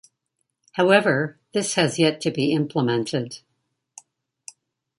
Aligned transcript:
However, 0.71 1.37
this 1.53 1.75
has 1.75 1.99
yet 1.99 2.21
to 2.21 2.31
be 2.31 2.53
implemented. 2.53 3.37